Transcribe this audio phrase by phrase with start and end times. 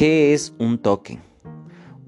[0.00, 1.20] ¿Qué es un token?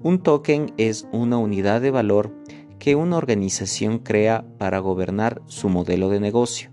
[0.01, 2.35] Un token es una unidad de valor
[2.79, 6.71] que una organización crea para gobernar su modelo de negocio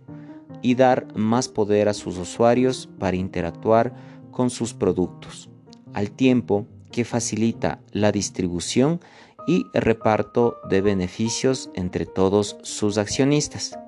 [0.62, 3.94] y dar más poder a sus usuarios para interactuar
[4.30, 5.50] con sus productos,
[5.92, 8.98] al tiempo que facilita la distribución
[9.46, 13.78] y reparto de beneficios entre todos sus accionistas.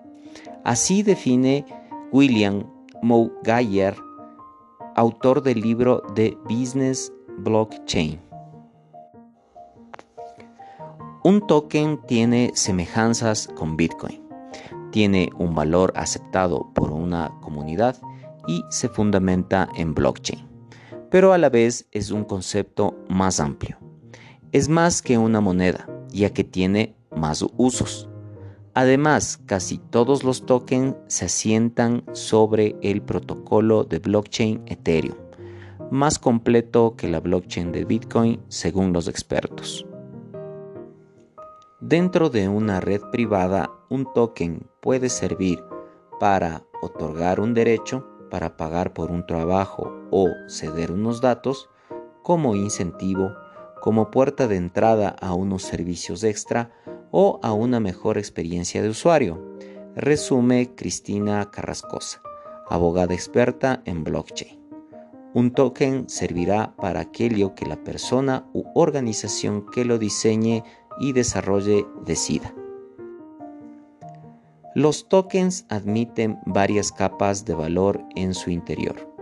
[0.64, 1.64] Así define
[2.12, 2.71] William
[3.01, 3.96] Mougayer,
[4.96, 8.21] autor del libro The Business Blockchain.
[11.25, 14.21] Un token tiene semejanzas con Bitcoin.
[14.91, 17.96] Tiene un valor aceptado por una comunidad
[18.46, 20.46] y se fundamenta en blockchain,
[21.11, 23.79] pero a la vez es un concepto más amplio.
[24.53, 28.08] Es más que una moneda, ya que tiene más usos.
[28.75, 35.17] Además, casi todos los tokens se asientan sobre el protocolo de blockchain Ethereum,
[35.92, 39.86] más completo que la blockchain de Bitcoin según los expertos.
[41.80, 45.62] Dentro de una red privada, un token puede servir
[46.18, 51.68] para otorgar un derecho, para pagar por un trabajo o ceder unos datos,
[52.22, 53.34] como incentivo
[53.82, 56.70] como puerta de entrada a unos servicios extra
[57.10, 59.58] o a una mejor experiencia de usuario,
[59.94, 62.22] resume Cristina Carrascosa,
[62.70, 64.61] abogada experta en blockchain.
[65.34, 70.62] Un token servirá para aquello que la persona u organización que lo diseñe
[71.00, 72.55] y desarrolle decida.
[74.75, 79.12] Los tokens admiten varias capas de valor en su interior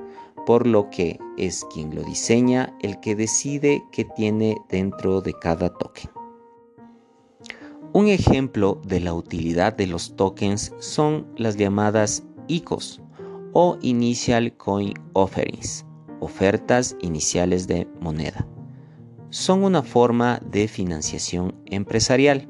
[0.47, 5.69] por lo que es quien lo diseña el que decide qué tiene dentro de cada
[5.69, 6.11] token.
[7.93, 13.01] Un ejemplo de la utilidad de los tokens son las llamadas ICOs
[13.53, 15.85] o Initial Coin Offerings,
[16.21, 18.47] ofertas iniciales de moneda.
[19.31, 22.49] Son una forma de financiación empresarial.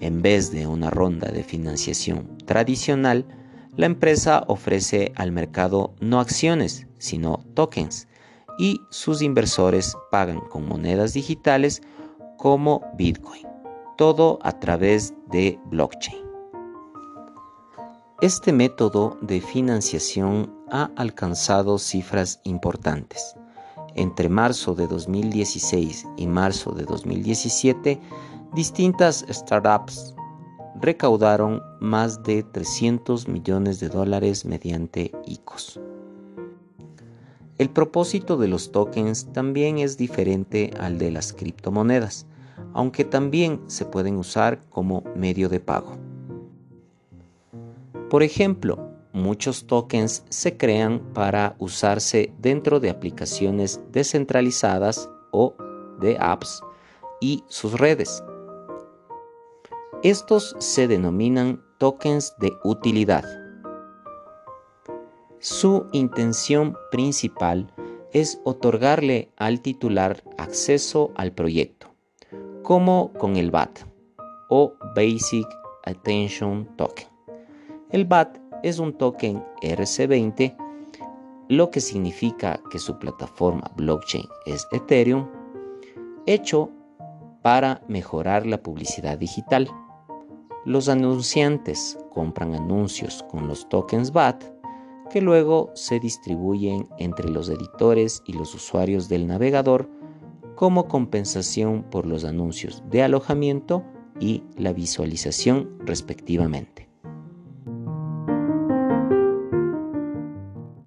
[0.00, 3.26] En vez de una ronda de financiación tradicional,
[3.76, 8.08] la empresa ofrece al mercado no acciones, sino tokens,
[8.58, 11.82] y sus inversores pagan con monedas digitales
[12.36, 13.46] como Bitcoin,
[13.96, 16.29] todo a través de blockchain.
[18.22, 23.34] Este método de financiación ha alcanzado cifras importantes.
[23.94, 27.98] Entre marzo de 2016 y marzo de 2017,
[28.52, 30.14] distintas startups
[30.82, 35.80] recaudaron más de 300 millones de dólares mediante ICOs.
[37.56, 42.26] El propósito de los tokens también es diferente al de las criptomonedas,
[42.74, 46.09] aunque también se pueden usar como medio de pago.
[48.10, 55.54] Por ejemplo, muchos tokens se crean para usarse dentro de aplicaciones descentralizadas o
[56.00, 56.60] de apps
[57.20, 58.24] y sus redes.
[60.02, 63.24] Estos se denominan tokens de utilidad.
[65.38, 67.72] Su intención principal
[68.12, 71.94] es otorgarle al titular acceso al proyecto,
[72.64, 73.82] como con el BAT
[74.48, 75.46] o Basic
[75.84, 77.19] Attention Token.
[77.92, 80.54] El BAT es un token RC20,
[81.48, 85.26] lo que significa que su plataforma blockchain es Ethereum,
[86.24, 86.70] hecho
[87.42, 89.68] para mejorar la publicidad digital.
[90.64, 94.44] Los anunciantes compran anuncios con los tokens BAT
[95.10, 99.90] que luego se distribuyen entre los editores y los usuarios del navegador
[100.54, 103.82] como compensación por los anuncios de alojamiento
[104.20, 106.89] y la visualización respectivamente.